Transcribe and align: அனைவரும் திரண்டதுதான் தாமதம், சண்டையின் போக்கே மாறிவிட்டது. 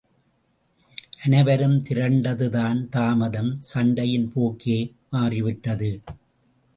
அனைவரும் 1.25 1.75
திரண்டதுதான் 1.89 2.79
தாமதம், 2.89 3.51
சண்டையின் 3.73 4.31
போக்கே 4.33 4.79
மாறிவிட்டது. 5.09 5.91